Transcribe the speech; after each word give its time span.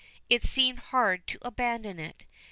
It 0.31 0.43
seemed 0.43 0.79
hard 0.79 1.27
to 1.27 1.37
abandon 1.43 1.99
it. 1.99 2.25